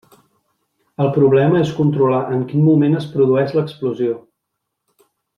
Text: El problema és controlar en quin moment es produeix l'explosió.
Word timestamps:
El 1.03 1.09
problema 1.17 1.59
és 1.65 1.73
controlar 1.81 2.21
en 2.37 2.41
quin 2.53 2.63
moment 2.71 2.99
es 3.01 3.05
produeix 3.17 3.53
l'explosió. 3.59 4.17